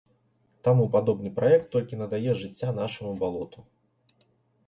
Таму 0.67 0.85
падобны 0.95 1.29
праект 1.39 1.67
толькі 1.75 1.99
надае 1.99 2.31
жыцця 2.41 2.71
нашаму 2.81 3.11
балоту. 3.21 3.59